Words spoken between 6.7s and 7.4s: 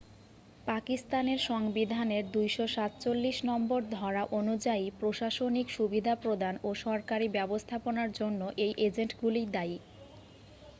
সরকারি